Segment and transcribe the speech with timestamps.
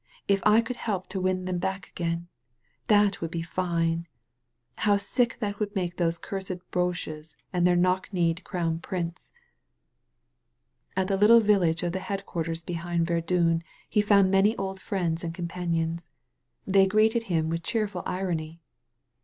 [0.27, 2.27] "If I could help to win them back again!
[2.87, 4.07] That would be fine!
[4.77, 9.31] How sick that would make those cursed boches and their knock kneed Crown Prince
[10.97, 13.63] I" 1S2 THE MAID OF FRANCE At the little village of the headquarters behind Verdun
[13.87, 16.09] he found many old friends and companions.
[16.65, 18.59] They greeted him with cheerful irony.